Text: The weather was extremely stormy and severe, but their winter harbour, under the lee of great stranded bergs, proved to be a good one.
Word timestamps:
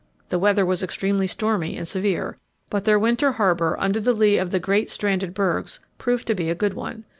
The 0.29 0.39
weather 0.39 0.65
was 0.65 0.81
extremely 0.81 1.27
stormy 1.27 1.77
and 1.77 1.87
severe, 1.87 2.39
but 2.71 2.85
their 2.85 2.97
winter 2.97 3.33
harbour, 3.33 3.75
under 3.79 3.99
the 3.99 4.13
lee 4.13 4.39
of 4.39 4.59
great 4.59 4.89
stranded 4.89 5.35
bergs, 5.35 5.79
proved 5.99 6.25
to 6.25 6.33
be 6.33 6.49
a 6.49 6.55
good 6.55 6.73
one. 6.73 7.03